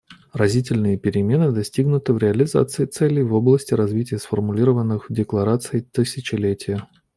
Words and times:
Разительные 0.33 0.97
перемены 0.97 1.51
достигнуты 1.51 2.11
в 2.13 2.17
реализации 2.17 2.85
целей 2.87 3.21
в 3.21 3.35
области 3.35 3.75
развития, 3.75 4.17
сформулированных 4.17 5.11
в 5.11 5.13
Декларации 5.13 5.81
тысячелетия. 5.81 6.87